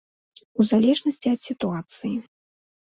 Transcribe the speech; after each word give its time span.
У 0.63 0.65
залежнасці 0.69 1.27
ад 1.35 1.39
сітуацыі. 1.47 2.13